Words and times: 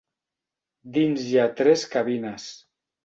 Dins 0.95 1.27
hi 1.33 1.37
ha 1.41 1.45
tres 1.61 1.83
cabines. 1.93 2.49